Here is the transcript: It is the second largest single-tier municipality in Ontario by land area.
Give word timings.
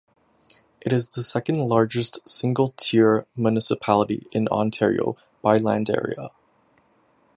It 0.83 0.91
is 0.91 1.09
the 1.09 1.21
second 1.21 1.59
largest 1.69 2.27
single-tier 2.27 3.27
municipality 3.35 4.25
in 4.31 4.47
Ontario 4.47 5.15
by 5.43 5.57
land 5.59 5.91
area. 5.91 6.29